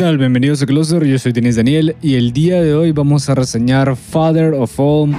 tal? 0.00 0.16
Bienvenidos 0.16 0.62
a 0.62 0.66
Closer, 0.66 1.04
yo 1.04 1.18
soy 1.18 1.32
Denis 1.32 1.56
Daniel 1.56 1.94
y 2.00 2.14
el 2.14 2.32
día 2.32 2.62
de 2.62 2.74
hoy 2.74 2.90
vamos 2.90 3.28
a 3.28 3.34
reseñar 3.34 3.94
Father 3.96 4.54
of 4.54 4.80
All 4.80 5.14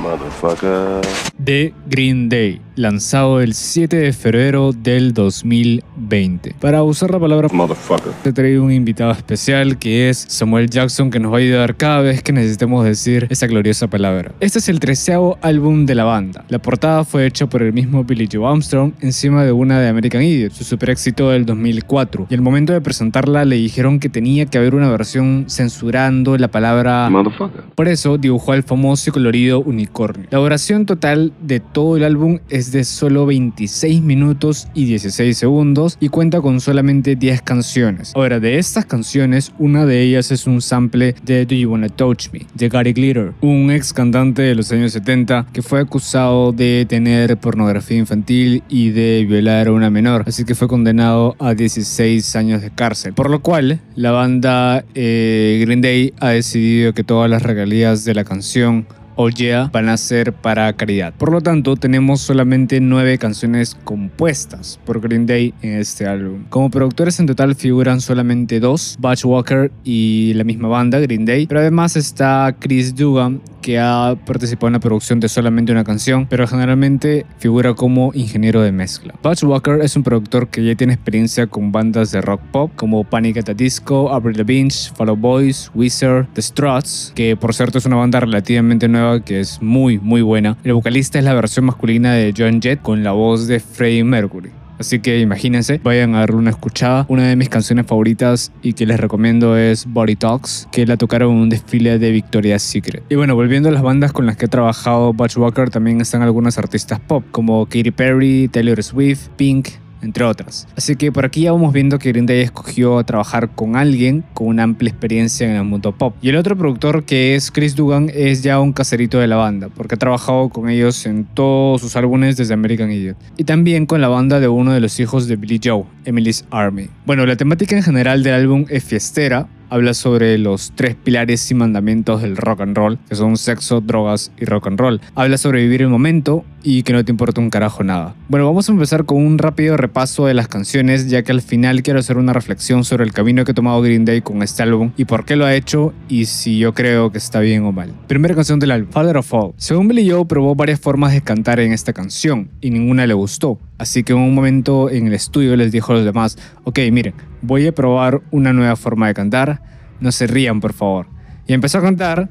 de 1.38 1.72
Green 1.88 2.30
Day, 2.30 2.60
lanzado 2.82 3.42
el 3.42 3.54
7 3.54 3.96
de 3.96 4.14
febrero 4.14 4.74
del 4.74 5.14
2020. 5.14 6.56
Para 6.60 6.84
usar 6.84 7.12
la 7.12 7.20
palabra 7.20 7.48
Motherfucker. 7.52 8.12
te 8.24 8.34
traigo 8.34 8.66
un 8.66 8.72
invitado 8.72 9.12
especial 9.12 9.78
que 9.78 10.10
es 10.10 10.26
Samuel 10.28 10.70
Jackson 10.70 11.12
que 11.12 11.20
nos 11.20 11.32
va 11.32 11.38
a 11.38 11.40
ayudar 11.40 11.76
cada 11.76 12.02
vez 12.02 12.24
que 12.24 12.34
necesitemos 12.34 12.84
decir 12.84 13.28
esa 13.30 13.48
gloriosa 13.48 13.88
palabra. 13.88 14.32
Este 14.40 14.60
es 14.60 14.68
el 14.70 14.80
treceavo 14.80 15.38
álbum 15.42 15.86
de 15.86 15.96
la 15.96 16.04
banda. 16.04 16.44
La 16.50 16.60
portada 16.60 17.04
fue 17.04 17.26
hecha 17.26 17.48
por 17.48 17.62
el 17.62 17.72
mismo 17.72 18.04
Billy 18.04 18.28
Joe 18.32 18.48
Armstrong 18.50 18.94
encima 19.02 19.46
de 19.46 19.52
una 19.52 19.80
de 19.80 19.88
American 19.88 20.24
Idiot, 20.24 20.54
su 20.54 20.64
super 20.64 20.90
éxito 20.90 21.30
del 21.30 21.46
2004. 21.46 22.28
Y 22.30 22.34
al 22.34 22.42
momento 22.42 22.74
de 22.74 22.82
presentarla 22.82 23.46
le 23.46 23.58
dijeron 23.58 24.00
que 24.00 24.10
tenía 24.10 24.48
que 24.48 24.58
haber 24.58 24.74
una 24.74 24.90
versión 24.90 25.46
censurando 25.48 26.38
la 26.38 26.48
palabra 26.48 27.10
Motherfucker. 27.10 27.62
por 27.76 27.88
eso 27.88 28.18
dibujó 28.18 28.54
al 28.54 28.64
famoso 28.64 29.10
y 29.10 29.14
colorido 29.14 29.62
unicornio. 29.62 30.28
La 30.32 30.40
duración 30.40 30.86
total 30.86 31.32
de 31.42 31.60
todo 31.60 31.98
el 31.98 32.04
álbum 32.04 32.40
es 32.50 32.71
de 32.72 32.84
solo 32.84 33.26
26 33.26 34.02
minutos 34.02 34.68
y 34.74 34.86
16 34.86 35.38
segundos 35.38 35.98
y 36.00 36.10
cuenta 36.10 36.42
con 36.42 36.62
solamente 36.62 37.16
10 37.16 37.42
canciones. 37.42 38.14
Ahora, 38.16 38.40
de 38.40 38.58
estas 38.58 38.86
canciones, 38.86 39.54
una 39.60 39.86
de 39.86 40.02
ellas 40.02 40.32
es 40.32 40.48
un 40.48 40.62
sample 40.62 41.16
de 41.24 41.46
Do 41.46 41.56
You 41.56 41.72
Wanna 41.72 41.90
Touch 41.90 42.30
Me, 42.32 42.46
de 42.54 42.70
Gary 42.70 42.94
Glitter, 42.94 43.34
un 43.42 43.72
ex 43.72 43.94
cantante 43.94 44.42
de 44.42 44.56
los 44.56 44.72
años 44.72 44.94
70 44.94 45.48
que 45.54 45.62
fue 45.62 45.80
acusado 45.80 46.52
de 46.52 46.86
tener 46.88 47.38
pornografía 47.38 47.98
infantil 47.98 48.64
y 48.70 48.90
de 48.90 49.26
violar 49.28 49.68
a 49.68 49.72
una 49.72 49.90
menor, 49.90 50.24
así 50.28 50.46
que 50.46 50.56
fue 50.56 50.68
condenado 50.68 51.36
a 51.40 51.54
16 51.54 52.36
años 52.36 52.62
de 52.62 52.72
cárcel. 52.72 53.14
Por 53.14 53.30
lo 53.30 53.42
cual, 53.42 53.82
la 53.96 54.12
banda 54.12 54.84
eh, 54.96 55.60
Green 55.66 55.82
Day 55.82 56.14
ha 56.20 56.30
decidido 56.30 56.94
que 56.94 57.04
todas 57.04 57.30
las 57.30 57.44
regalías 57.44 58.06
de 58.06 58.14
la 58.14 58.24
canción 58.24 58.86
Oh 59.16 59.30
Yeah 59.30 59.70
van 59.72 59.90
a 59.90 59.98
ser 59.98 60.34
para 60.34 60.72
caridad. 60.74 61.14
Por 61.18 61.32
lo 61.32 61.42
tanto, 61.42 61.76
tenemos 61.76 62.22
solamente 62.22 62.80
nueve 62.80 63.18
canciones 63.18 63.76
compuestas 63.84 64.80
por 64.86 65.02
Green 65.02 65.26
Day 65.26 65.54
en 65.62 65.80
este 65.80 66.08
álbum. 66.08 66.46
Como 66.50 66.70
productores 66.70 67.20
en 67.20 67.26
total 67.26 67.56
figuran 67.56 68.02
solamente 68.02 68.60
dos, 68.60 68.98
Butch 69.00 69.26
Walker 69.26 69.72
y 69.84 70.34
la 70.36 70.44
misma 70.44 70.68
banda, 70.68 71.00
Green 71.00 71.26
Day, 71.26 71.48
pero 71.48 71.60
además 71.60 71.96
está 71.96 72.56
Chris 72.60 72.96
Dugan, 72.96 73.42
que 73.62 73.80
ha 73.80 74.16
participado 74.26 74.68
en 74.68 74.74
la 74.74 74.80
producción 74.80 75.20
de 75.20 75.30
solamente 75.30 75.72
una 75.72 75.84
canción, 75.84 76.26
pero 76.28 76.48
generalmente 76.48 77.26
figura 77.38 77.74
como 77.74 78.12
ingeniero 78.14 78.62
de 78.62 78.72
mezcla. 78.72 79.14
Butch 79.22 79.44
Walker 79.44 79.80
es 79.82 79.96
un 79.96 80.04
productor 80.04 80.48
que 80.50 80.64
ya 80.64 80.76
tiene 80.76 80.94
experiencia 80.94 81.48
con 81.48 81.72
bandas 81.72 82.12
de 82.12 82.22
rock 82.22 82.42
pop 82.52 82.72
como 82.76 83.04
Panic 83.04 83.38
at 83.38 83.44
the 83.46 83.54
Disco, 83.54 84.12
Avril 84.12 84.38
Lavigne, 84.38 84.72
Fall 84.96 85.10
Out 85.10 85.20
Boys, 85.20 85.72
Weezer, 85.76 86.28
The 86.34 86.42
Struts, 86.42 87.14
que 87.16 87.36
por 87.36 87.54
cierto 87.54 87.78
es 87.78 87.86
una 87.86 87.98
banda 87.98 88.20
relativamente 88.20 88.88
nueva 88.88 89.01
que 89.24 89.40
es 89.40 89.62
muy 89.62 90.00
muy 90.00 90.22
buena. 90.22 90.58
El 90.64 90.74
vocalista 90.74 91.20
es 91.20 91.26
la 91.26 91.34
versión 91.34 91.66
masculina 91.66 92.14
de 92.14 92.34
John 92.38 92.62
Jett 92.62 92.82
con 92.82 93.04
la 93.04 93.12
voz 93.12 93.48
de 93.48 93.60
Freddie 93.60 94.04
Mercury. 94.04 94.52
Así 94.82 95.00
que 95.00 95.20
imagínense, 95.20 95.80
vayan 95.84 96.16
a 96.16 96.22
darle 96.22 96.38
una 96.38 96.50
escuchada. 96.50 97.06
Una 97.08 97.28
de 97.28 97.36
mis 97.36 97.50
canciones 97.50 97.86
favoritas 97.86 98.52
y 98.64 98.74
que 98.74 98.88
les 98.88 99.00
recomiendo 99.00 99.56
es 99.56 99.86
Body 99.86 100.16
Talks, 100.16 100.68
que 100.72 100.88
la 100.88 100.98
tocaron 100.98 101.34
en 101.34 101.38
un 101.38 101.50
desfile 101.50 102.00
de 102.00 102.10
Victoria's 102.10 102.64
Secret. 102.64 103.04
Y 103.08 103.14
bueno, 103.14 103.36
volviendo 103.36 103.70
a 103.70 103.72
las 103.72 103.84
bandas 103.84 104.12
con 104.12 104.26
las 104.26 104.38
que 104.38 104.46
he 104.46 104.48
trabajado 104.48 105.14
Butch 105.14 105.38
Walker, 105.38 105.70
también 105.70 106.02
están 106.02 106.24
algunos 106.24 106.58
artistas 106.58 107.00
pop, 107.00 107.24
como 107.30 107.68
Katy 107.68 107.92
Perry, 107.92 108.48
Taylor 108.48 108.82
Swift, 108.82 109.28
Pink, 109.38 109.68
entre 110.02 110.24
otras. 110.24 110.68
Así 110.76 110.96
que 110.96 111.12
por 111.12 111.26
aquí 111.26 111.42
ya 111.42 111.52
vamos 111.52 111.74
viendo 111.74 112.00
que 112.00 112.10
Green 112.10 112.26
Day 112.26 112.42
escogió 112.42 113.04
trabajar 113.04 113.50
con 113.50 113.76
alguien 113.76 114.24
con 114.34 114.48
una 114.48 114.64
amplia 114.64 114.90
experiencia 114.90 115.50
en 115.50 115.56
el 115.56 115.64
mundo 115.64 115.92
pop. 115.92 116.16
Y 116.22 116.30
el 116.30 116.36
otro 116.36 116.58
productor 116.58 117.04
que 117.04 117.36
es 117.36 117.52
Chris 117.52 117.76
Dugan 117.76 118.12
es 118.14 118.44
ya 118.44 118.60
un 118.60 118.74
caserito 118.74 119.20
de 119.20 119.28
la 119.28 119.36
banda, 119.36 119.70
porque 119.70 119.96
ha 119.96 119.98
trabajado 119.98 120.50
con 120.50 120.70
ellos 120.70 121.06
en 121.06 121.26
todos 121.26 121.82
sus 121.82 121.96
álbumes 121.96 122.38
desde 122.38 122.54
American 122.54 122.92
Idiot. 122.92 123.18
Y 123.38 123.44
también 123.44 123.86
con 123.86 124.02
la 124.02 124.08
banda 124.08 124.40
de 124.40 124.48
uno 124.48 124.74
de 124.74 124.80
los 124.80 125.00
hijos 125.00 125.28
de 125.28 125.36
Billy 125.36 125.60
Joe, 125.64 125.84
Emily's 126.06 126.46
Army. 126.52 126.90
Bueno, 127.06 127.26
la 127.26 127.36
temática 127.36 127.76
en 127.76 127.84
general 127.84 128.24
del 128.24 128.34
álbum 128.34 128.66
es 128.70 128.84
fiestera, 128.84 129.48
habla 129.72 129.94
sobre 129.94 130.38
los 130.38 130.74
tres 130.76 130.96
pilares 130.96 131.50
y 131.50 131.56
mandamientos 131.56 132.22
del 132.22 132.36
rock 132.36 132.62
and 132.62 132.78
roll, 132.78 133.00
que 133.10 133.16
son 133.16 133.38
sexo, 133.38 133.80
drogas 133.80 134.32
y 134.38 134.46
rock 134.46 134.68
and 134.68 134.80
roll. 134.80 135.02
Habla 135.16 135.38
sobre 135.38 135.62
vivir 135.62 135.82
el 135.82 135.88
momento 135.88 136.44
y 136.62 136.84
que 136.84 136.94
no 136.94 137.04
te 137.04 137.12
importa 137.12 137.42
un 137.42 137.50
carajo 137.50 137.84
nada. 137.84 138.14
Bueno, 138.28 138.46
vamos 138.46 138.68
a 138.68 138.72
empezar 138.74 139.06
con 139.06 139.18
un 139.18 139.38
rápido 139.38 139.78
repaso 139.78 140.26
de 140.26 140.34
las 140.34 140.50
canciones, 140.50 141.10
ya 141.10 141.24
que 141.24 141.32
al 141.32 141.42
final 141.42 141.84
quiero 141.84 142.00
hacer 142.00 142.18
una 142.18 142.34
reflexión 142.34 142.84
sobre 142.84 143.06
el 143.06 143.14
camino 143.14 143.46
que 143.46 143.52
ha 143.52 143.56
tomado 143.56 143.82
Green 143.82 144.04
Day 144.04 144.22
con 144.22 144.44
este 144.44 144.62
álbum 144.62 144.92
y 144.98 145.06
por 145.06 145.26
qué 145.26 145.38
lo 145.38 145.46
ha 145.46 145.56
hecho 145.56 145.94
y 146.10 146.26
si 146.26 146.60
yo 146.60 146.74
creo 146.74 147.12
que 147.12 147.18
está 147.18 147.40
bien 147.40 147.64
o 147.64 147.72
mal. 147.72 147.94
Primera 148.08 148.36
canción 148.36 148.60
del 148.60 148.72
álbum, 148.72 148.92
Father 148.92 149.18
of 149.18 149.34
All. 149.34 149.54
Según 149.56 149.88
Billy 149.88 150.10
Joe, 150.12 150.26
probó 150.26 150.54
varias 150.54 150.82
formas 150.82 151.14
de 151.14 151.22
cantar 151.22 151.62
en 151.62 151.72
esta 151.72 151.94
canción 151.94 152.50
y 152.60 152.72
ninguna 152.72 153.08
le 153.08 153.14
gustó. 153.14 153.58
Así 153.78 154.04
que 154.04 154.12
en 154.14 154.20
un 154.20 154.36
momento 154.36 154.90
en 154.90 155.08
el 155.08 155.14
estudio 155.14 155.56
les 155.56 155.72
dijo 155.72 155.94
a 155.94 155.96
los 155.96 156.06
demás, 156.06 156.38
ok, 156.66 156.80
miren, 156.92 157.16
voy 157.42 157.68
a 157.68 157.72
probar 157.74 158.22
una 158.32 158.54
nueva 158.54 158.76
forma 158.76 159.08
de 159.08 159.14
cantar, 159.14 159.62
no 160.00 160.12
se 160.12 160.28
rían 160.28 160.60
por 160.60 160.74
favor. 160.74 161.08
Y 161.48 161.54
empezó 161.54 161.80
a 161.80 161.82
cantar, 161.82 162.30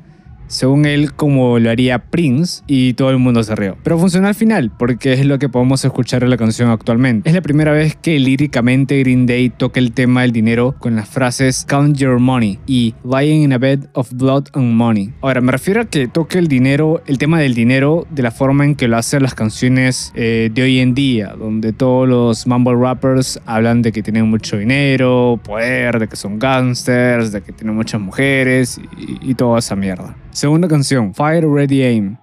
según 0.51 0.85
él, 0.85 1.15
como 1.15 1.59
lo 1.59 1.71
haría 1.71 2.11
Prince, 2.11 2.63
y 2.67 2.95
todo 2.95 3.11
el 3.11 3.19
mundo 3.19 3.43
se 3.45 3.55
rió. 3.55 3.77
Pero 3.85 3.99
funcionó 3.99 4.27
al 4.27 4.35
final, 4.35 4.73
porque 4.77 5.13
es 5.13 5.25
lo 5.25 5.39
que 5.39 5.49
podemos 5.49 5.85
escuchar 5.85 6.25
en 6.25 6.31
la 6.31 6.37
canción 6.37 6.71
actualmente. 6.71 7.29
Es 7.29 7.35
la 7.35 7.41
primera 7.41 7.71
vez 7.71 7.95
que 7.95 8.19
líricamente 8.19 8.99
Green 8.99 9.27
Day 9.27 9.49
toca 9.49 9.79
el 9.79 9.93
tema 9.93 10.23
del 10.23 10.33
dinero 10.33 10.75
con 10.79 10.97
las 10.97 11.09
frases 11.09 11.65
Count 11.69 11.97
Your 11.97 12.19
Money 12.19 12.59
y 12.67 12.95
Lying 13.05 13.45
in 13.45 13.53
a 13.53 13.59
Bed 13.59 13.87
of 13.93 14.13
Blood 14.13 14.49
and 14.55 14.75
Money. 14.75 15.13
Ahora, 15.21 15.41
me 15.41 15.53
refiero 15.53 15.83
a 15.83 15.85
que 15.85 16.09
toque 16.09 16.39
el 16.39 16.49
dinero, 16.49 17.01
el 17.07 17.19
tema 17.19 17.39
del 17.39 17.55
dinero, 17.55 18.07
de 18.11 18.23
la 18.23 18.33
forma 18.33 18.65
en 18.65 18.75
que 18.75 18.89
lo 18.89 18.97
hacen 18.97 19.23
las 19.23 19.35
canciones 19.35 20.13
eh, 20.17 20.51
de 20.53 20.63
hoy 20.63 20.81
en 20.81 20.95
día, 20.95 21.35
donde 21.39 21.73
todos 21.73 22.09
los 22.09 22.47
mumble 22.49 22.75
rappers 22.75 23.41
hablan 23.47 23.83
de 23.83 23.93
que 23.93 24.03
tienen 24.03 24.29
mucho 24.29 24.57
dinero, 24.57 25.39
poder, 25.45 26.01
de 26.01 26.09
que 26.09 26.17
son 26.17 26.41
gangsters, 26.41 27.31
de 27.31 27.41
que 27.41 27.53
tienen 27.53 27.77
muchas 27.77 28.01
mujeres 28.01 28.81
y, 28.99 29.31
y 29.31 29.35
toda 29.35 29.61
esa 29.61 29.77
mierda. 29.77 30.17
Segunda 30.33 30.69
canción, 30.69 31.13
Fire 31.13 31.45
Ready 31.47 31.83
Aim. 31.83 32.17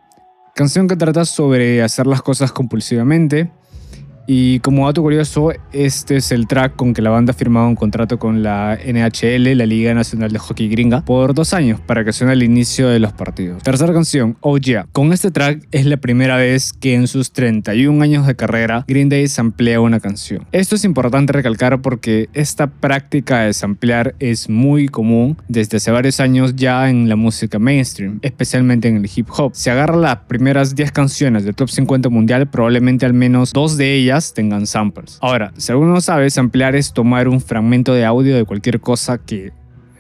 Canción 0.56 0.88
que 0.88 0.96
trata 0.96 1.26
sobre 1.26 1.84
hacer 1.84 2.08
las 2.08 2.22
cosas 2.22 2.52
compulsivamente. 2.54 3.52
Y 4.28 4.60
como 4.60 4.86
dato 4.86 5.02
curioso, 5.02 5.54
este 5.72 6.18
es 6.18 6.34
el 6.34 6.48
track 6.48 6.76
con 6.76 6.94
que 6.94 7.02
la 7.02 7.10
banda 7.10 7.32
ha 7.32 7.34
firmado 7.34 7.66
un 7.68 7.76
contrato 7.76 8.20
con 8.20 8.44
la 8.44 8.78
NHL, 8.78 9.58
la 9.58 9.66
Liga 9.66 9.94
Nacional 9.94 10.34
de 10.34 10.38
Hockey 10.38 10.68
Gringa, 10.68 11.06
por 11.06 11.34
dos 11.34 11.54
años 11.54 11.80
para 11.80 12.04
que 12.04 12.12
suene 12.12 12.34
al 12.34 12.44
inicio 12.44 12.90
de 12.90 13.00
los 13.00 13.14
partidos. 13.14 13.64
Tercera 13.64 13.94
canción, 13.94 14.36
Oh 14.42 14.58
Yeah. 14.58 14.88
Con 14.92 15.14
este 15.14 15.32
track 15.32 15.66
es 15.72 15.86
la 15.86 15.96
primera 15.96 16.36
vez 16.36 16.74
que 16.74 16.94
en 16.94 17.08
sus 17.08 17.32
31 17.32 18.04
años 18.04 18.28
de 18.28 18.36
carrera 18.36 18.84
Green 18.86 19.08
Day 19.08 19.30
samplea 19.30 19.80
una 19.80 20.02
canción. 20.02 20.46
Esto 20.52 20.76
es 20.76 20.84
importante 20.84 21.32
recalcar 21.32 21.82
porque 21.82 22.28
esta 22.34 22.68
práctica 22.68 23.42
de 23.42 23.54
samplear 23.54 24.14
es 24.20 24.50
muy 24.50 24.90
común 24.90 25.38
desde 25.48 25.78
hace 25.78 25.92
varios 25.92 26.20
años 26.20 26.56
ya 26.58 26.90
en 26.90 27.08
la 27.08 27.16
música 27.16 27.60
mainstream, 27.60 28.20
especialmente 28.24 28.90
en 28.90 28.98
el 28.98 29.10
hip 29.16 29.30
hop. 29.38 29.52
Si 29.54 29.70
agarra 29.70 29.96
las 29.96 30.18
primeras 30.28 30.76
10 30.76 30.92
canciones 30.92 31.46
del 31.46 31.56
top 31.56 31.70
50 31.70 32.10
mundial, 32.10 32.50
probablemente 32.50 33.06
al 33.06 33.14
menos 33.14 33.54
dos 33.54 33.78
de 33.78 33.96
ellas 33.96 34.17
tengan 34.34 34.68
samples. 34.68 35.18
Ahora, 35.22 35.54
si 35.58 35.72
alguno 35.72 35.94
no 35.94 36.02
sabe, 36.02 36.30
samplear 36.30 36.76
es 36.76 36.94
tomar 36.94 37.28
un 37.28 37.42
fragmento 37.42 37.94
de 37.94 38.06
audio 38.06 38.36
de 38.36 38.46
cualquier 38.46 38.80
cosa 38.80 39.18
que 39.18 39.52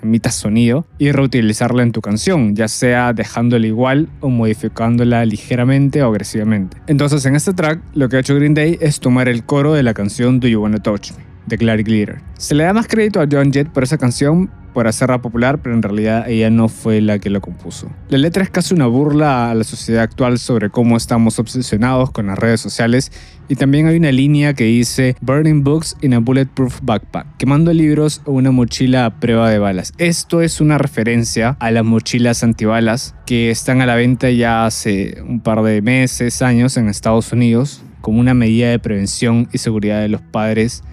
emita 0.01 0.31
sonido 0.31 0.85
y 0.97 1.11
reutilizarla 1.11 1.83
en 1.83 1.91
tu 1.91 2.01
canción, 2.01 2.56
ya 2.56 2.67
sea 2.67 3.13
dejándola 3.13 3.68
igual 3.68 4.09
o 4.19 4.30
modificándola 4.30 5.25
ligeramente 5.25 6.03
o 6.03 6.07
agresivamente. 6.07 6.77
Entonces, 6.88 7.25
en 7.25 7.36
este 7.36 7.53
track, 7.53 7.81
lo 7.94 8.09
que 8.09 8.18
ha 8.18 8.19
hecho 8.19 8.36
Green 8.36 8.53
Day 8.53 8.77
es 8.81 9.00
tomar 9.00 9.27
el 9.27 9.44
coro 9.44 9.74
de 9.74 9.83
la 9.83 9.94
canción 9.94 10.39
Do 10.39 10.47
You 10.47 10.62
Wanna 10.62 10.80
Touch 10.80 11.12
Me 11.18 11.26
de 11.47 11.57
Gary 11.57 11.83
Glitter. 11.83 12.21
Se 12.38 12.53
le 12.53 12.63
da 12.63 12.73
más 12.73 12.88
crédito 12.88 13.19
a 13.19 13.27
John 13.29 13.51
Jett 13.51 13.69
por 13.69 13.83
esa 13.83 13.97
canción 13.97 14.49
por 14.77 14.88
hacerla 14.88 15.23
popular, 15.23 15.59
pero 15.63 15.73
en 15.73 15.81
realidad 15.81 16.29
ella 16.29 16.51
no 16.51 16.67
fue 16.67 17.01
la 17.01 17.17
que 17.17 17.31
lo 17.31 17.41
compuso. 17.41 17.89
La 18.09 18.19
letra 18.19 18.44
es 18.44 18.51
casi 18.51 18.75
una 18.75 18.85
burla 18.85 19.49
a 19.49 19.55
la 19.55 19.63
sociedad 19.63 20.03
actual 20.03 20.38
sobre 20.38 20.69
cómo 20.69 20.97
estamos 20.97 21.39
obsesionados 21.39 22.11
con 22.11 22.27
las 22.27 22.38
redes 22.38 22.61
sociales 22.61 23.11
y 23.47 23.55
también 23.55 23.88
hay 23.88 23.97
una 23.97 24.11
línea 24.11 24.53
que 24.53 24.65
dice 24.65 25.15
Burning 25.19 25.63
Books 25.63 25.97
in 26.01 26.13
a 26.13 26.19
Bulletproof 26.19 26.81
Backpack, 26.83 27.38
quemando 27.38 27.73
libros 27.73 28.21
o 28.25 28.33
una 28.33 28.51
mochila 28.51 29.07
a 29.07 29.19
prueba 29.19 29.49
de 29.49 29.57
balas. 29.57 29.94
Esto 29.97 30.41
es 30.44 30.61
una 30.61 30.77
referencia 30.77 31.57
a 31.59 31.71
las 31.71 31.83
mochilas 31.83 32.44
antibalas 32.44 33.15
que 33.25 33.49
están 33.49 33.81
a 33.81 33.88
la 33.88 33.95
venta 33.95 34.29
ya 34.29 34.67
hace 34.67 35.23
un 35.27 35.39
par 35.39 35.63
de 35.63 35.81
meses, 35.81 36.44
años 36.44 36.77
en 36.77 36.88
Estados 36.88 37.31
Unidos 37.31 37.81
como 38.01 38.19
una 38.19 38.33
medida 38.33 38.69
de 38.69 38.79
prevención 38.79 39.49
y 39.51 39.57
seguridad 39.57 40.01
de 40.01 40.07
los 40.07 40.21
padres 40.21 40.83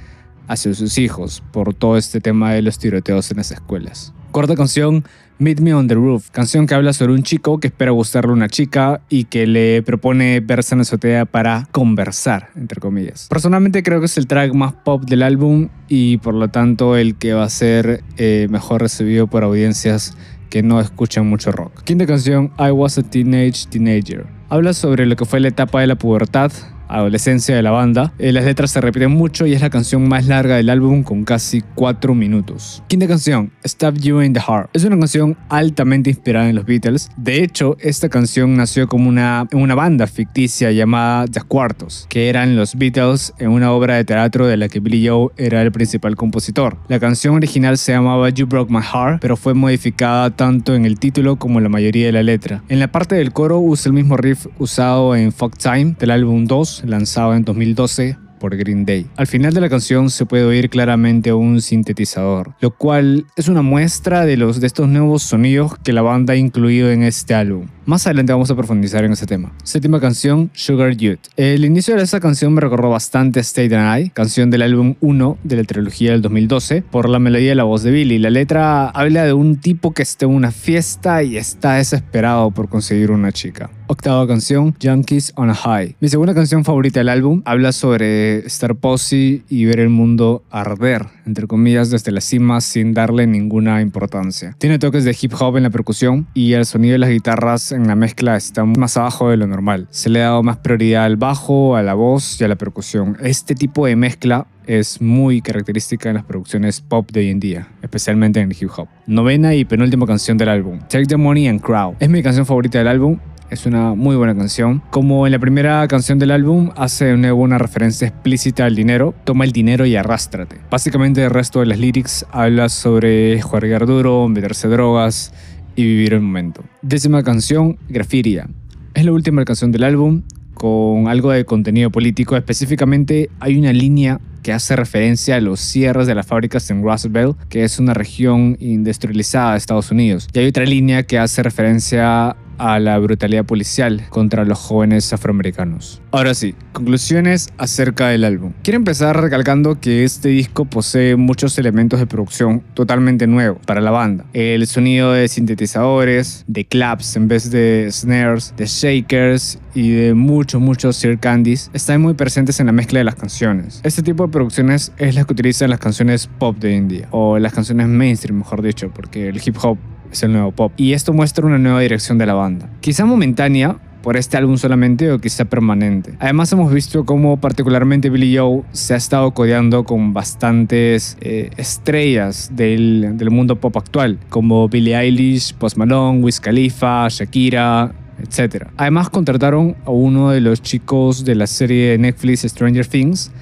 hacia 0.49 0.75
sus 0.75 0.99
hijos 0.99 1.43
por 1.53 1.75
todo 1.75 1.97
este 1.97 2.21
tema 2.21 2.53
de 2.53 2.63
los 2.63 2.79
tiroteos 2.79 3.31
en 3.31 3.39
las 3.39 3.51
escuelas. 3.51 4.13
Cuarta 4.31 4.57
canción, 4.57 5.05
Meet 5.39 5.61
Me 5.61 5.75
on 5.75 5.89
the 5.89 5.95
Roof, 5.95 6.31
canción 6.31 6.67
que 6.67 6.75
habla 6.75 6.93
sobre 6.93 7.13
un 7.13 7.23
chico 7.23 7.59
que 7.59 7.69
espera 7.69 7.93
gustarle 7.93 8.31
a 8.31 8.35
una 8.35 8.49
chica 8.49 9.01
y 9.09 9.25
que 9.25 9.47
le 9.47 9.83
propone 9.83 10.41
verse 10.41 10.75
en 10.75 10.79
la 10.79 10.83
azotea 10.83 11.25
para 11.25 11.69
conversar, 11.71 12.51
entre 12.57 12.81
comillas. 12.81 13.29
Personalmente 13.29 13.83
creo 13.83 14.01
que 14.01 14.07
es 14.07 14.17
el 14.17 14.27
track 14.27 14.53
más 14.55 14.73
pop 14.73 15.05
del 15.05 15.23
álbum 15.23 15.69
y 15.89 16.19
por 16.19 16.35
lo 16.35 16.49
tanto 16.49 16.97
el 16.97 17.17
que 17.17 17.33
va 17.33 17.45
a 17.45 17.49
ser 17.49 18.03
eh, 18.17 18.47
mejor 18.51 18.81
recibido 18.81 19.27
por 19.27 19.45
audiencias 19.45 20.17
que 20.51 20.63
no 20.63 20.81
escuchan 20.81 21.29
mucho 21.29 21.51
rock. 21.51 21.83
Quinta 21.83 22.07
canción, 22.07 22.53
I 22.59 22.71
Was 22.71 22.97
a 22.99 23.03
Teenage 23.03 23.67
Teenager. 23.71 24.27
Habla 24.49 24.73
sobre 24.73 25.07
lo 25.07 25.17
que 25.17 25.25
fue 25.25 25.41
la 25.41 25.49
etapa 25.49 25.81
de 25.81 25.89
la 25.89 25.97
pubertad, 25.97 26.53
adolescencia 26.89 27.55
de 27.55 27.63
la 27.63 27.71
banda. 27.71 28.13
Eh, 28.19 28.33
las 28.33 28.45
letras 28.45 28.71
se 28.71 28.81
repiten 28.81 29.11
mucho 29.11 29.47
y 29.47 29.53
es 29.53 29.61
la 29.61 29.71
canción 29.71 30.09
más 30.09 30.27
larga 30.27 30.57
del 30.57 30.71
álbum 30.71 31.03
con 31.03 31.25
casi 31.25 31.63
4 31.75 32.15
minutos. 32.15 32.83
Quinta 32.89 33.07
canción, 33.07 33.53
Stab 33.67 33.97
You 33.99 34.23
in 34.23 34.33
the 34.33 34.41
Heart. 34.41 34.71
Es 34.73 34.85
una 34.85 34.99
canción 34.99 35.37
altamente 35.49 36.11
inspirada 36.11 36.49
en 36.49 36.57
los 36.57 36.65
Beatles. 36.65 37.11
De 37.17 37.43
hecho, 37.43 37.77
esta 37.81 38.09
canción 38.09 38.57
nació 38.57 38.89
como 38.89 39.09
una, 39.09 39.49
una 39.53 39.75
banda 39.75 40.07
ficticia 40.07 40.71
llamada 40.73 41.27
The 41.27 41.43
Cuartos, 41.43 42.07
que 42.09 42.29
eran 42.29 42.57
los 42.57 42.77
Beatles 42.77 43.33
en 43.39 43.51
una 43.51 43.73
obra 43.73 43.97
de 43.97 44.05
teatro 44.05 44.47
de 44.47 44.57
la 44.57 44.69
que 44.69 44.81
Billy 44.81 45.09
Joe 45.09 45.29
era 45.37 45.63
el 45.63 45.73
principal 45.73 46.17
compositor. 46.17 46.77
La 46.89 47.01
canción 47.01 47.35
original 47.35 47.79
se 47.79 47.93
llamaba 47.93 48.29
You 48.31 48.47
Broke 48.47 48.73
My 48.73 48.83
Heart, 48.83 49.21
pero 49.21 49.37
fue 49.37 49.55
modificada 49.55 50.31
tanto 50.31 50.75
en 50.75 50.85
el 50.85 50.99
título 50.99 51.37
como 51.37 51.59
en 51.59 51.65
la 51.65 51.69
mayoría 51.69 52.07
de 52.07 52.13
la 52.13 52.23
letra. 52.23 52.63
En 52.69 52.81
la 52.81 52.89
parte 52.89 53.15
del 53.15 53.33
coro 53.33 53.59
usa 53.59 53.89
el 53.89 53.95
mismo 53.95 54.17
riff 54.17 54.47
usado 54.59 55.15
en 55.17 55.33
Fuck 55.33 55.57
Time 55.59 55.95
del 55.99 56.11
álbum 56.11 56.47
2 56.47 56.74
lanzado 56.85 57.35
en 57.35 57.45
2012 57.45 58.17
por 58.45 58.57
Green 58.59 58.85
Day. 58.85 59.07
Al 59.17 59.27
final 59.27 59.55
de 59.55 59.63
la 59.63 59.71
canción 59.71 60.11
se 60.11 60.27
puede 60.27 60.45
oír 60.45 60.69
claramente 60.69 61.33
un 61.33 61.63
sintetizador, 61.63 62.55
lo 62.61 62.73
cual 62.73 63.25
es 63.37 63.49
una 63.49 63.63
muestra 63.63 64.27
de, 64.27 64.37
los, 64.37 64.61
de 64.61 64.67
estos 64.67 64.87
nuevos 64.87 65.23
sonidos 65.23 65.79
que 65.79 65.95
la 65.95 66.03
banda 66.03 66.35
ha 66.35 66.37
incluido 66.37 66.91
en 66.91 67.05
este 67.05 67.35
álbum. 67.35 67.69
Más 67.87 68.07
adelante 68.07 68.33
vamos 68.33 68.51
a 68.51 68.55
profundizar 68.55 69.05
en 69.05 69.13
ese 69.13 69.25
tema. 69.25 69.53
Séptima 69.63 69.99
canción, 69.99 70.51
Sugar 70.53 70.95
Youth. 70.95 71.21
El 71.37 71.65
inicio 71.65 71.97
de 71.97 72.03
esa 72.03 72.21
canción 72.21 72.53
me 72.53 72.61
recordó 72.61 72.91
bastante 72.91 73.41
State 73.41 73.75
and 73.75 74.07
I, 74.07 74.11
canción 74.11 74.51
del 74.51 74.61
álbum 74.61 74.95
1 75.01 75.39
de 75.43 75.57
la 75.57 75.65
trilogía 75.65 76.13
del 76.13 76.21
2012, 76.21 76.83
por 76.83 77.09
la 77.09 77.19
melodía 77.19 77.53
y 77.53 77.55
la 77.55 77.65
voz 77.65 77.83
de 77.83 77.93
Billy. 77.93 78.19
La 78.19 78.31
letra 78.31 78.89
habla 78.89 79.25
de 79.25 79.33
un 79.33 79.57
tipo 79.57 79.93
que 79.93 80.03
está 80.03 80.27
en 80.27 80.33
una 80.33 80.51
fiesta 80.51 81.23
y 81.23 81.39
está 81.39 81.75
desesperado 81.75 82.51
por 82.51 82.69
conseguir 82.69 83.11
una 83.11 83.33
chica. 83.33 83.71
Octava 83.87 84.27
canción, 84.27 84.75
Junkies 84.83 85.35
on 85.37 85.51
a 85.51 85.55
High. 85.55 85.97
Mi 86.01 86.09
segunda 86.09 86.35
canción 86.35 86.65
favorita 86.65 87.01
del 87.01 87.11
álbum 87.11 87.43
habla 87.45 87.71
sobre 87.71 88.39
estar 88.39 88.75
posse 88.77 89.43
y 89.47 89.65
ver 89.67 89.79
el 89.79 89.91
mundo 89.91 90.43
arder, 90.51 91.05
entre 91.27 91.47
comillas, 91.47 91.91
desde 91.91 92.11
la 92.11 92.23
cima 92.23 92.63
sin 92.63 92.95
darle 92.95 93.27
ninguna 93.27 93.83
importancia. 93.83 94.57
Tiene 94.59 94.79
toques 94.79 95.05
de 95.05 95.15
hip 95.21 95.35
hop 95.39 95.59
en 95.59 95.65
la 95.65 95.71
percusión 95.71 96.27
y 96.33 96.55
el 96.55 96.65
sonido 96.65 96.93
de 96.93 96.99
las 96.99 97.11
guitarras 97.11 97.73
en 97.73 97.87
la 97.87 97.95
mezcla 97.95 98.37
está 98.37 98.65
más 98.65 98.97
abajo 98.97 99.29
de 99.29 99.37
lo 99.37 99.47
normal. 99.47 99.87
Se 99.91 100.09
le 100.09 100.23
ha 100.23 100.29
dado 100.29 100.43
más 100.43 100.57
prioridad 100.57 101.05
al 101.05 101.17
bajo, 101.19 101.77
a 101.77 101.83
la 101.83 101.93
voz 101.93 102.41
y 102.41 102.45
a 102.45 102.49
la 102.49 102.57
percusión. 102.57 103.19
Este 103.21 103.55
tipo 103.55 103.85
de 103.85 103.97
mezcla 103.97 104.47
es 104.67 105.03
muy 105.03 105.43
característica 105.43 106.09
en 106.09 106.15
las 106.15 106.25
producciones 106.25 106.81
pop 106.81 107.11
de 107.13 107.21
hoy 107.21 107.29
en 107.29 107.39
día, 107.39 107.69
especialmente 107.83 108.41
en 108.41 108.51
el 108.51 108.57
hip 108.59 108.71
hop. 108.75 108.89
Novena 109.07 109.55
y 109.55 109.67
penúltima 109.67 110.07
canción 110.07 110.39
del 110.39 110.49
álbum, 110.49 110.79
Take 110.89 111.05
the 111.05 111.19
Money 111.19 111.49
and 111.49 111.61
Crowd. 111.61 111.97
Es 112.01 112.09
mi 112.09 112.23
canción 112.23 112.47
favorita 112.47 112.79
del 112.79 112.89
álbum 112.89 113.19
es 113.55 113.67
una 113.67 113.95
muy 113.95 114.17
buena 114.17 114.35
canción. 114.35 114.83
Como 114.91 115.27
en 115.27 115.33
la 115.33 115.39
primera 115.39 115.87
canción 115.87 116.19
del 116.19 116.33
álbum, 116.33 116.71
hace 116.77 117.15
una 117.15 117.57
referencia 117.57 118.09
explícita 118.09 118.65
al 118.65 118.75
dinero. 118.75 119.15
Toma 119.25 119.45
el 119.45 119.53
dinero 119.53 119.87
y 119.87 119.95
arrástrate. 119.95 120.57
Básicamente 120.71 121.23
el 121.23 121.31
resto 121.31 121.61
de 121.61 121.67
las 121.67 121.79
lyrics 121.79 122.27
habla 122.33 122.69
sobre 122.69 123.41
jugar 123.41 123.87
duro, 123.87 124.29
meterse 124.29 124.67
drogas 124.67 125.33
y 125.77 125.85
vivir 125.85 126.15
el 126.15 126.21
momento. 126.21 126.63
Décima 126.83 127.23
canción, 127.23 127.79
Grafiria. 127.89 128.49
Es 128.93 129.05
la 129.05 129.13
última 129.13 129.45
canción 129.45 129.71
del 129.71 129.85
álbum 129.85 130.23
con 130.55 131.09
algo 131.09 131.31
de 131.31 131.45
contenido 131.45 131.91
político. 131.91 132.37
Específicamente 132.37 133.31
hay 133.39 133.57
una 133.57 133.73
línea 133.73 134.21
que 134.43 134.53
hace 134.53 134.77
referencia 134.77 135.37
a 135.37 135.41
los 135.41 135.61
cierres 135.61 136.07
de 136.07 136.15
las 136.15 136.27
fábricas 136.27 136.71
en 136.71 136.83
Russellville, 136.83 137.35
que 137.49 137.65
es 137.65 137.79
una 137.79 137.95
región 137.95 138.57
industrializada 138.61 139.53
de 139.53 139.59
Estados 139.59 139.91
Unidos. 139.91 140.29
Y 140.33 140.41
hay 140.41 140.49
otra 140.49 140.65
línea 140.65 141.05
que 141.05 141.19
hace 141.19 141.43
referencia 141.43 142.37
a 142.59 142.79
la 142.79 142.99
brutalidad 142.99 143.45
policial 143.45 144.03
contra 144.11 144.45
los 144.45 144.59
jóvenes 144.59 145.13
afroamericanos. 145.13 146.01
Ahora 146.11 146.35
sí, 146.35 146.55
conclusiones 146.73 147.49
acerca 147.59 148.09
del 148.09 148.25
álbum. 148.25 148.53
Quiero 148.63 148.77
empezar 148.77 149.21
recalcando 149.21 149.81
que 149.81 150.05
este 150.05 150.29
disco 150.29 150.65
posee 150.65 151.17
muchos 151.17 151.59
elementos 151.59 151.99
de 151.99 152.07
producción 152.07 152.63
totalmente 152.75 153.27
nuevos 153.27 153.59
para 153.67 153.81
la 153.81 153.91
banda. 153.91 154.25
El 154.33 154.67
sonido 154.67 155.13
de 155.13 155.29
sintetizadores, 155.29 156.45
de 156.47 156.65
claps 156.65 157.17
en 157.17 157.29
vez 157.29 157.51
de 157.51 157.89
snares, 157.91 158.55
de 158.57 158.67
shakers 158.67 159.59
y 159.75 159.91
de 159.91 160.15
muchos, 160.15 160.61
muchos 160.61 160.97
Sir 160.97 161.19
Candies 161.19 161.71
están 161.73 162.01
muy 162.01 162.15
presentes 162.15 162.61
en 162.61 162.67
la 162.67 162.73
mezcla 162.73 162.99
de 163.01 163.05
las 163.05 163.17
canciones. 163.17 163.81
Este 163.83 164.03
tipo 164.03 164.25
de 164.27 164.33
producciones 164.33 164.93
es 164.99 165.15
la 165.15 165.25
que 165.25 165.33
utilizan 165.33 165.71
las 165.71 165.81
canciones 165.81 166.29
pop 166.39 166.57
de 166.59 166.75
India, 166.75 167.09
o 167.11 167.39
las 167.39 167.53
canciones 167.53 167.89
mainstream, 167.89 168.39
mejor 168.39 168.63
dicho, 168.63 168.91
porque 168.95 169.29
el 169.29 169.41
hip 169.45 169.57
hop 169.63 169.79
es 170.15 170.23
el 170.23 170.33
nuevo 170.33 170.53
pop. 170.53 170.73
Y 170.77 170.93
esto 170.93 171.13
muestra 171.13 171.47
una 171.47 171.59
nueva 171.59 171.81
dirección 171.81 172.19
de 172.19 172.27
la 172.27 172.35
banda. 172.35 172.69
Quizá 172.81 173.05
momentánea, 173.05 173.77
por 174.05 174.19
este 174.19 174.37
álbum 174.37 174.59
solamente 174.59 175.11
o 175.11 175.19
quizá 175.19 175.47
permanente. 175.47 176.13
Además 176.19 176.53
hemos 176.53 176.71
visto 176.71 177.07
cómo 177.07 177.39
particularmente 177.39 178.11
Billy 178.11 178.37
Joe 178.37 178.63
se 178.73 178.93
ha 178.93 178.99
estado 178.99 179.31
codeando 179.31 179.85
con 179.85 180.13
bastantes 180.13 181.17
eh, 181.23 181.51
estrellas 181.57 182.51
del, 182.53 183.17
del, 183.17 183.31
mundo 183.31 183.57
pop 183.57 183.75
actual, 183.79 184.19
como 184.29 184.69
Billie 184.69 184.95
Eilish, 184.95 185.55
Post 185.55 185.79
Malone, 185.79 186.23
Wiz 186.23 186.39
Khalifa, 186.39 187.09
Shakira, 187.09 187.95
etc. 188.21 188.67
Además 188.77 189.09
contrataron 189.09 189.75
a 189.87 189.91
uno 189.91 190.31
de 190.31 190.43
los 190.43 190.61
chicos 190.61 191.25
de 191.25 191.35
la 191.35 191.47
serie 191.47 191.93
de 191.93 191.99
Netflix 191.99 192.43
Stranger 192.43 192.87
Things 192.87 193.33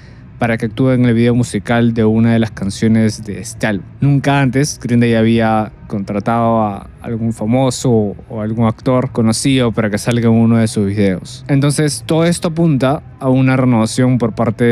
para 0.43 0.59
que 0.59 0.67
actúe 0.67 0.91
en 0.91 1.05
el 1.05 1.15
video 1.15 1.37
musical 1.37 1.95
de 1.95 2.05
una 2.05 2.33
de 2.33 2.41
las 2.41 2.51
canciones 2.51 3.23
de 3.23 3.39
este. 3.39 3.79
Nunca 4.01 4.41
antes 4.41 4.81
Green 4.83 4.99
Day 4.99 5.15
había 5.15 5.71
contratado 5.87 6.61
a 6.61 6.91
algún 7.01 7.33
famoso 7.33 8.17
o 8.29 8.41
algún 8.41 8.67
actor 8.67 9.13
conocido 9.13 9.71
para 9.71 9.89
que 9.89 9.99
salga 9.99 10.27
en 10.27 10.35
uno 10.35 10.57
de 10.57 10.67
sus 10.67 10.89
videos. 10.89 11.45
Entonces 11.47 12.03
todo 12.07 12.25
esto 12.25 12.49
apunta 12.49 13.05
a 13.21 13.29
una 13.29 13.57
renovación 13.57 14.19
por 14.19 14.35
parte 14.35 14.65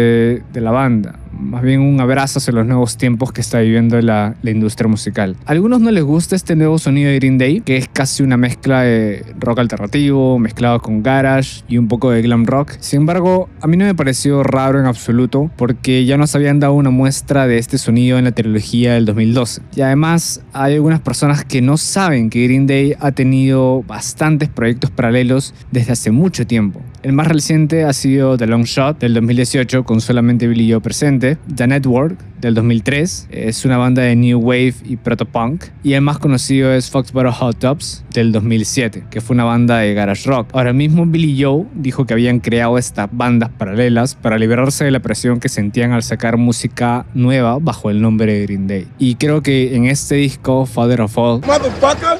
de 0.52 0.60
la 0.60 0.72
banda, 0.72 1.20
más 1.40 1.62
bien 1.62 1.80
un 1.80 2.00
abrazo 2.00 2.38
hacia 2.38 2.52
los 2.52 2.66
nuevos 2.66 2.96
tiempos 2.96 3.32
que 3.32 3.40
está 3.40 3.60
viviendo 3.60 4.00
la, 4.00 4.34
la, 4.42 4.50
industria 4.50 4.88
musical. 4.88 5.36
A 5.46 5.52
algunos 5.52 5.80
no 5.80 5.90
les 5.90 6.04
gusta 6.04 6.36
este 6.36 6.56
nuevo 6.56 6.78
sonido 6.78 7.10
de 7.10 7.16
Green 7.16 7.38
Day, 7.38 7.60
que 7.60 7.76
es 7.76 7.88
casi 7.88 8.22
una 8.22 8.36
mezcla 8.36 8.82
de 8.82 9.24
rock 9.38 9.60
alternativo, 9.60 10.38
mezclado 10.38 10.80
con 10.80 11.02
garage 11.02 11.62
y 11.68 11.78
un 11.78 11.88
poco 11.88 12.10
de 12.10 12.22
glam 12.22 12.46
rock. 12.46 12.72
Sin 12.80 13.00
embargo, 13.00 13.48
a 13.60 13.66
mí 13.66 13.76
no 13.76 13.84
me 13.84 13.94
pareció 13.94 14.42
raro 14.42 14.78
en 14.78 14.86
absoluto, 14.86 15.50
porque 15.56 16.04
ya 16.04 16.16
nos 16.16 16.34
habían 16.34 16.60
dado 16.60 16.74
una 16.74 16.90
muestra 16.90 17.46
de 17.46 17.58
este 17.58 17.78
sonido 17.78 18.18
en 18.18 18.24
la 18.24 18.32
trilogía 18.32 18.94
del 18.94 19.06
2012. 19.06 19.62
Y 19.76 19.80
además 19.80 20.42
hay 20.52 20.74
algunas 20.74 21.00
personas 21.00 21.44
que 21.44 21.62
no 21.62 21.76
saben 21.76 22.30
que 22.30 22.44
Green 22.44 22.66
Day 22.66 22.94
ha 23.00 23.12
tenido 23.12 23.82
bastantes 23.82 24.48
proyectos 24.48 24.90
paralelos 24.90 25.54
desde 25.70 25.92
hace 25.92 26.10
mucho 26.10 26.46
tiempo. 26.46 26.80
El 27.02 27.14
más 27.14 27.28
reciente 27.28 27.84
ha 27.84 27.94
sido 27.94 28.36
The 28.36 28.46
Long 28.46 28.64
Shot 28.64 28.98
del 28.98 29.14
2018 29.14 29.84
con 29.84 30.02
solamente 30.02 30.46
Billy 30.46 30.70
Joe 30.70 30.82
presente, 30.82 31.38
The 31.54 31.66
Network 31.66 32.18
del 32.40 32.54
2003, 32.54 33.28
es 33.30 33.64
una 33.64 33.76
banda 33.76 34.02
de 34.02 34.16
New 34.16 34.38
Wave 34.40 34.74
y 34.84 34.96
Proto-Punk, 34.96 35.64
y 35.82 35.94
el 35.94 36.00
más 36.00 36.18
conocido 36.18 36.72
es 36.72 36.90
Foxborough 36.90 37.34
Hot 37.34 37.58
Tops 37.58 38.04
del 38.12 38.32
2007, 38.32 39.04
que 39.10 39.20
fue 39.20 39.34
una 39.34 39.44
banda 39.44 39.78
de 39.78 39.94
garage 39.94 40.28
rock. 40.28 40.48
Ahora 40.52 40.72
mismo 40.72 41.06
Billy 41.06 41.42
Joe 41.42 41.66
dijo 41.74 42.06
que 42.06 42.14
habían 42.14 42.40
creado 42.40 42.78
estas 42.78 43.08
bandas 43.12 43.50
paralelas 43.50 44.14
para 44.14 44.38
liberarse 44.38 44.84
de 44.84 44.90
la 44.90 45.00
presión 45.00 45.40
que 45.40 45.48
sentían 45.48 45.92
al 45.92 46.02
sacar 46.02 46.36
música 46.36 47.06
nueva 47.14 47.58
bajo 47.60 47.90
el 47.90 48.00
nombre 48.00 48.32
de 48.32 48.42
Green 48.42 48.66
Day. 48.66 48.88
Y 48.98 49.16
creo 49.16 49.42
que 49.42 49.76
en 49.76 49.86
este 49.86 50.16
disco, 50.16 50.66
Father 50.66 51.02
of 51.02 51.16
All, 51.18 51.40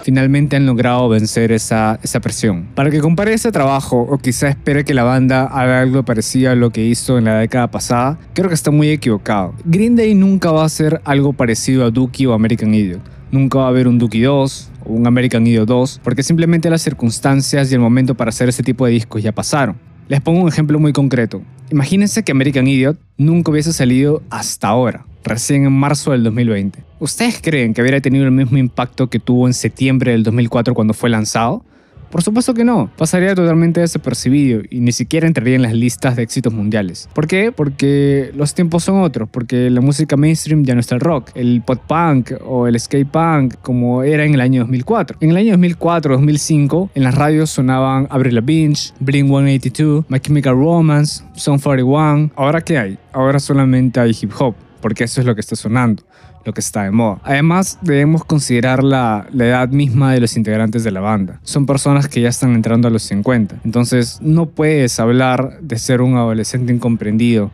finalmente 0.03 0.57
han 0.57 0.67
logrado 0.67 1.09
vencer 1.09 1.53
esa, 1.53 1.99
esa 2.03 2.21
presión. 2.21 2.69
Para 2.75 2.91
que 2.91 3.01
compare 3.01 3.33
ese 3.33 3.53
trabajo, 3.53 4.07
o 4.09 4.19
quizá 4.19 4.49
espere 4.49 4.85
que 4.85 4.95
la 4.95 5.05
banda 5.05 5.45
haga 5.45 5.81
algo 5.81 6.05
parecido 6.05 6.51
a 6.51 6.55
lo 6.55 6.71
que 6.71 6.85
hizo 6.85 7.19
en 7.19 7.25
la 7.25 7.39
década 7.39 7.71
pasada, 7.71 8.19
creo 8.35 8.49
que 8.49 8.55
está 8.55 8.71
muy 8.71 8.91
equivocado. 8.91 9.55
Green 9.65 9.97
Day 9.97 10.10
nunca 10.15 10.51
va 10.51 10.65
a 10.65 10.69
ser 10.69 11.01
algo 11.05 11.33
parecido 11.33 11.85
a 11.85 11.91
Dookie 11.91 12.27
o 12.27 12.33
American 12.33 12.75
Idiot. 12.75 13.01
Nunca 13.31 13.59
va 13.59 13.67
a 13.67 13.69
haber 13.69 13.87
un 13.87 13.99
Dookie 13.99 14.23
2 14.23 14.71
o 14.87 14.93
un 14.93 15.07
American 15.07 15.47
Idiot 15.47 15.69
2, 15.69 16.01
porque 16.03 16.23
simplemente 16.23 16.71
las 16.71 16.83
circunstancias 16.83 17.71
y 17.71 17.75
el 17.75 17.81
momento 17.81 18.15
para 18.15 18.31
hacer 18.31 18.49
ese 18.49 18.63
tipo 18.63 18.87
de 18.87 18.93
discos 18.93 19.23
ya 19.23 19.33
pasaron. 19.33 19.77
Les 20.09 20.21
pongo 20.21 20.41
un 20.41 20.49
ejemplo 20.49 20.79
muy 20.81 20.93
concreto. 20.93 21.43
Imagínense 21.71 22.25
que 22.25 22.33
American 22.33 22.67
Idiot 22.67 22.99
nunca 23.17 23.53
hubiese 23.53 23.73
salido 23.73 24.23
hasta 24.29 24.69
ahora, 24.69 25.07
recién 25.23 25.65
en 25.65 25.73
marzo 25.73 26.11
del 26.11 26.25
2020. 26.25 26.83
¿Ustedes 26.99 27.41
creen 27.41 27.75
que 27.75 27.81
hubiera 27.81 28.01
tenido 28.01 28.25
el 28.25 28.33
mismo 28.33 28.59
impacto 28.59 29.09
que 29.09 29.21
tuvo 29.21 29.47
en 29.47 29.55
septiembre 29.55 30.11
del 30.13 30.25
2004 30.25 30.75
cuando 30.75 30.95
fue 30.95 31.11
lanzado? 31.11 31.65
Por 32.11 32.23
supuesto 32.23 32.55
que 32.55 32.65
no, 32.65 32.91
pasaría 32.97 33.35
totalmente 33.35 33.81
desapercibido 33.81 34.63
y 34.69 34.81
ni 34.81 34.91
siquiera 34.91 35.29
entraría 35.29 35.55
en 35.55 35.63
las 35.63 35.75
listas 35.75 36.17
de 36.17 36.23
éxitos 36.23 36.53
mundiales. 36.53 37.09
¿Por 37.15 37.29
qué? 37.29 37.53
Porque 37.53 38.33
los 38.35 38.53
tiempos 38.53 38.83
son 38.83 39.01
otros, 39.01 39.29
porque 39.31 39.71
la 39.71 39.81
música 39.81 40.17
mainstream 40.17 40.65
ya 40.65 40.75
no 40.75 40.81
está 40.81 40.97
el 40.97 41.01
rock, 41.01 41.31
el 41.35 41.63
pop 41.65 41.81
punk 41.87 42.33
o 42.45 42.67
el 42.67 42.79
skate 42.81 43.09
punk 43.09 43.55
como 43.63 44.03
era 44.03 44.25
en 44.25 44.35
el 44.35 44.41
año 44.41 44.63
2004. 44.63 45.19
En 45.21 45.31
el 45.31 45.37
año 45.37 45.57
2004-2005 45.57 46.91
en 46.95 47.05
las 47.05 47.15
radios 47.15 47.51
sonaban 47.51 48.09
Avril 48.11 48.35
Lavigne, 48.35 48.75
Blink-182, 49.01 50.07
My 50.09 50.19
Chemical 50.19 50.55
Romance, 50.55 51.23
Song 51.37 51.61
41. 51.63 52.31
¿Ahora 52.35 52.61
qué 52.61 52.77
hay? 52.77 52.99
Ahora 53.13 53.39
solamente 53.39 54.01
hay 54.01 54.17
hip 54.21 54.33
hop, 54.37 54.57
porque 54.81 55.05
eso 55.05 55.21
es 55.21 55.27
lo 55.27 55.35
que 55.37 55.43
está 55.43 55.55
sonando 55.55 56.03
lo 56.45 56.53
que 56.53 56.61
está 56.61 56.85
de 56.85 56.91
moda. 56.91 57.19
Además, 57.25 57.79
debemos 57.83 58.25
considerar 58.25 58.83
la, 58.83 59.27
la, 59.33 59.47
edad 59.47 59.69
misma 59.69 60.13
de 60.13 60.21
los 60.21 60.37
integrantes 60.37 60.85
de 60.85 60.91
la 60.91 61.01
banda. 61.01 61.41
Son 61.43 61.67
personas 61.67 62.09
que 62.09 62.21
ya 62.21 62.29
están 62.29 62.55
entrando 62.55 62.89
a 62.89 62.91
los 62.91 63.03
50. 63.05 63.61
Entonces, 63.65 64.19
no 64.23 64.47
puedes 64.47 64.99
hablar 65.01 65.59
de 65.61 65.79
ser 65.79 66.01
un 66.01 66.17
adolescente 66.17 66.73
incomprendido 66.73 67.51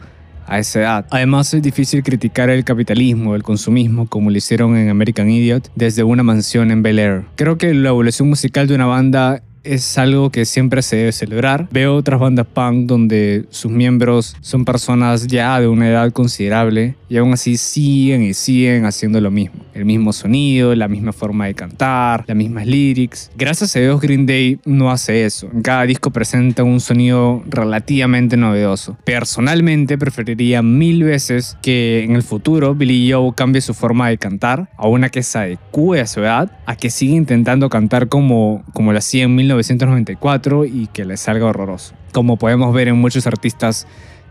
a 0.47 0.59
esa 0.59 0.81
edad. 0.81 1.07
Además, 1.11 1.53
es 1.55 1.63
difícil 1.63 2.03
criticar 2.03 2.51
el 2.51 2.65
capitalismo, 2.65 3.35
el 3.35 3.43
consumismo, 3.43 4.07
como 4.07 4.31
lo 4.31 4.37
hicieron 4.37 4.77
en 4.77 4.89
American 4.89 5.29
Idiot, 5.29 5.71
desde 5.75 6.05
una 6.05 6.23
mansión 6.23 6.71
en 6.71 6.83
Bel 6.83 6.99
Air. 6.99 7.25
Creo 7.37 7.59
que 7.59 7.75
la 7.75 7.91
evolución 7.91 8.29
musical 8.29 8.67
de 8.67 8.75
una 8.75 8.87
banda 8.87 9.43
es 9.67 9.99
algo 9.99 10.31
que 10.31 10.45
siempre 10.45 10.83
se 10.83 10.97
debe 10.97 11.13
celebrar. 11.13 11.69
Veo 11.71 11.97
otras 11.97 12.21
bandas 12.21 12.47
punk 12.47 12.87
donde 12.87 13.45
sus 13.51 13.71
miembros 13.71 14.37
son 14.41 14.65
personas 14.65 15.27
ya 15.27 15.61
de 15.61 15.69
una 15.69 15.89
edad 15.89 16.13
considerable 16.13 16.95
y 17.09 17.17
aún 17.17 17.33
así 17.33 17.57
siguen 17.57 18.23
y 18.23 18.35
siguen 18.35 18.85
haciendo 18.85 19.21
lo 19.21 19.31
mismo. 19.31 19.66
El 19.77 19.85
mismo 19.85 20.15
sonido, 20.15 20.75
la 20.75 20.89
misma 20.89 21.13
forma 21.13 21.45
de 21.45 21.53
cantar, 21.53 22.25
las 22.27 22.35
mismas 22.35 22.67
lyrics. 22.67 23.31
Gracias 23.37 23.77
a 23.77 23.81
Dios 23.81 24.01
Green 24.01 24.25
Day 24.25 24.59
no 24.65 24.91
hace 24.91 25.27
eso. 25.27 25.51
En 25.53 25.61
cada 25.61 25.83
disco 25.83 26.11
presenta 26.11 26.65
un 26.65 26.81
sonido 26.81 27.43
relativamente 27.47 28.39
novedoso. 28.39 28.97
Personalmente 29.05 29.99
preferiría 29.99 30.63
mil 30.63 31.05
veces 31.05 31.59
que 31.61 32.05
en 32.05 32.17
el 32.17 32.23
futuro 32.23 32.75
Billy 32.75 33.13
Joe 33.13 33.35
cambie 33.37 33.61
su 33.61 33.75
forma 33.75 34.09
de 34.09 34.17
cantar 34.17 34.71
a 34.79 34.89
una 34.89 35.11
que 35.11 35.23
se 35.23 35.39
adecue 35.39 36.01
a 36.01 36.07
su 36.07 36.21
edad, 36.21 36.59
a 36.65 36.75
que 36.77 36.89
siga 36.89 37.15
intentando 37.15 37.69
cantar 37.69 38.09
como, 38.09 38.65
como 38.73 38.93
lo 38.93 38.99
hacía 38.99 39.25
en 39.25 39.35
1994 39.35 40.65
y 40.65 40.87
que 40.87 41.05
le 41.05 41.19
salga 41.19 41.45
horroroso. 41.45 41.95
Como 42.13 42.39
podemos 42.39 42.73
ver 42.73 42.89
en 42.89 42.97
muchos 42.97 43.27
artistas 43.27 43.87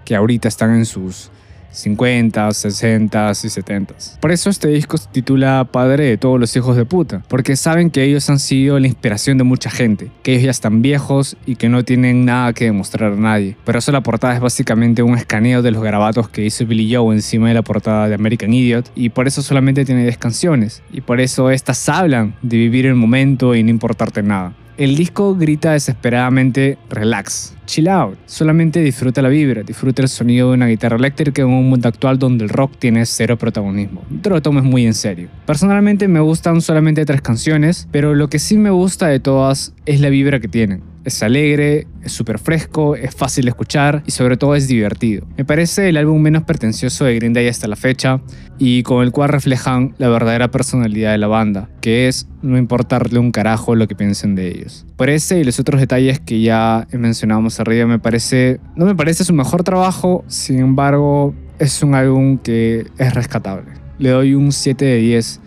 que 0.06 0.16
ahorita 0.16 0.48
están 0.48 0.74
en 0.74 0.86
sus 0.86 1.30
50, 1.75 2.51
60 2.51 3.32
y 3.32 3.50
70. 3.50 3.96
Por 4.20 4.32
eso 4.32 4.50
este 4.50 4.70
disco 4.70 4.98
se 4.98 5.08
titula 5.10 5.67
Padre 5.72 6.05
de 6.05 6.17
todos 6.17 6.39
los 6.39 6.55
hijos 6.55 6.75
de 6.75 6.86
puta, 6.86 7.24
porque 7.27 7.55
saben 7.55 7.89
que 7.89 8.03
ellos 8.03 8.29
han 8.29 8.39
sido 8.39 8.79
la 8.79 8.88
inspiración 8.88 9.38
de 9.38 9.44
mucha 9.44 9.70
gente, 9.70 10.10
que 10.24 10.34
ellos 10.34 10.44
ya 10.46 10.51
están 10.51 10.82
viejos 10.82 11.38
y 11.46 11.55
que 11.55 11.70
no 11.70 11.84
tienen 11.84 12.25
nada 12.25 12.53
que 12.53 12.65
demostrar 12.65 13.13
a 13.13 13.15
nadie. 13.15 13.58
Pero 13.65 13.79
eso 13.79 13.91
la 13.91 14.01
portada 14.01 14.36
es 14.36 14.41
básicamente 14.41 15.03
un 15.03 15.17
escaneo 15.17 15.62
de 15.62 15.72
los 15.72 15.84
garabatos 15.84 16.29
que 16.29 16.46
hizo 16.46 16.65
Billy 16.65 16.94
Joe 16.94 17.13
encima 17.13 17.48
de 17.50 17.53
la 17.53 17.62
portada 17.62 18.08
de 18.08 18.15
American 18.15 18.53
Idiot, 18.53 18.91
y 18.96 19.10
por 19.10 19.27
eso 19.27 19.41
solamente 19.41 19.86
tiene 19.86 20.03
10 20.03 20.17
canciones, 20.17 20.84
y 20.91 21.01
por 21.01 21.20
eso 21.20 21.50
estas 21.51 21.89
hablan 21.89 22.36
de 22.41 22.58
vivir 22.58 22.86
el 22.86 22.96
momento 22.96 23.55
y 23.55 23.63
no 23.63 23.70
importarte 23.70 24.24
nada. 24.24 24.53
El 24.77 24.96
disco 24.96 25.36
grita 25.36 25.72
desesperadamente 25.72 26.77
relax, 26.89 27.55
chill 27.66 27.88
out, 27.88 28.18
solamente 28.26 28.82
disfruta 28.82 29.22
la 29.22 29.30
vibra, 29.30 29.64
disfruta 29.64 30.02
el 30.02 30.08
sonido 30.08 30.50
de 30.50 30.56
una 30.56 30.68
guitarra 30.68 30.98
eléctrica 30.98 31.42
en 31.42 31.50
un 31.50 31.70
mundo 31.70 31.88
actual 31.88 32.20
donde 32.20 32.44
el 32.44 32.50
rock 32.50 32.74
tiene 32.80 33.06
cero 33.06 33.38
protagonismo. 33.38 34.04
No 34.10 34.22
te 34.22 34.30
lo 34.30 34.42
tomes 34.42 34.64
muy 34.64 34.86
en 34.86 34.94
serio. 34.94 35.30
Personalmente 35.46 36.08
me 36.08 36.20
gustan 36.20 36.62
solamente 36.62 37.06
tres 37.06 37.22
canciones, 37.22 37.88
pero 37.92 38.16
lo 38.16 38.30
que 38.30 38.40
sí 38.40 38.58
me 38.58 38.70
gusta 38.70 39.08
de 39.08 39.20
todas 39.20 39.74
es 39.86 40.02
la 40.02 40.10
vibra 40.10 40.40
que 40.40 40.48
tienen. 40.48 40.84
Es 41.04 41.22
alegre, 41.22 41.86
es 42.04 42.12
súper 42.14 42.40
fresco, 42.40 42.96
es 42.96 43.14
fácil 43.14 43.46
de 43.46 43.50
escuchar 43.50 44.02
y 44.08 44.12
sobre 44.12 44.38
todo 44.38 44.56
es 44.56 44.68
divertido. 44.68 45.28
Me 45.38 45.46
parece 45.46 45.90
el 45.90 45.98
álbum 45.98 46.20
menos 46.20 46.44
pretencioso 46.44 47.06
de 47.06 47.14
Green 47.14 47.34
Day 47.34 47.48
hasta 47.48 47.68
la 47.68 47.76
fecha 47.76 48.22
y 48.58 48.82
con 48.82 49.04
el 49.04 49.12
cual 49.12 49.30
reflejan 49.30 49.94
la 50.00 50.10
verdadera 50.10 50.50
personalidad 50.50 51.12
de 51.12 51.20
la 51.20 51.28
banda, 51.28 51.70
que 51.80 52.08
es 52.08 52.28
no 52.42 52.58
importarle 52.58 53.20
un 53.20 53.32
carajo 53.32 53.76
lo 53.76 53.88
que 53.88 53.96
piensen 53.96 54.34
de 54.34 54.48
ellos. 54.48 54.86
Por 54.96 55.12
ese 55.12 55.40
y 55.40 55.44
los 55.44 55.60
otros 55.60 55.80
detalles 55.80 56.20
que 56.20 56.42
ya 56.42 56.88
mencionábamos 56.92 57.55
arriba, 57.60 57.86
me 57.86 58.00
parece, 58.00 58.60
no 58.76 58.86
me 58.86 58.96
parece 58.96 59.24
su 59.24 59.34
mejor 59.34 59.64
trabajo, 59.64 60.24
sin 60.28 60.60
embargo 60.60 61.34
es 61.60 61.82
un 61.84 61.96
álbum 61.96 62.38
que 62.38 62.88
es 62.98 63.14
rescatable. 63.14 63.72
Le 63.98 64.10
doy 64.10 64.34
un 64.36 64.52
7 64.52 64.84
de 64.84 64.98
10 64.98 65.40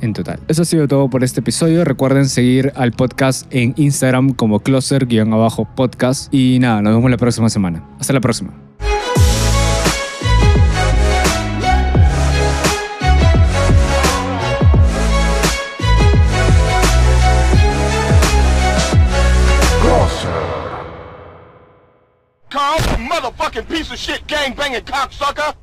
en 0.00 0.12
total. 0.12 0.40
Eso 0.48 0.62
ha 0.62 0.64
sido 0.64 0.86
todo 0.86 1.10
por 1.10 1.24
este 1.24 1.40
episodio. 1.40 1.84
Recuerden 1.84 2.28
seguir 2.28 2.72
al 2.76 2.92
podcast 2.92 3.46
en 3.50 3.74
Instagram 3.76 4.30
como 4.34 4.60
closer-podcast. 4.60 6.32
Y 6.32 6.58
nada, 6.60 6.82
nos 6.82 6.94
vemos 6.94 7.10
la 7.10 7.16
próxima 7.16 7.48
semana. 7.48 7.84
Hasta 7.98 8.12
la 8.12 8.20
próxima. 8.20 8.67
Motherfucking 23.30 23.68
piece 23.68 23.90
of 23.90 23.98
shit, 23.98 24.26
gang 24.26 24.54
banging 24.54 24.80
cocksucker! 24.80 25.58